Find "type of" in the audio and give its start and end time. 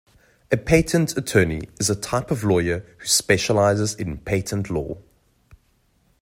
1.95-2.43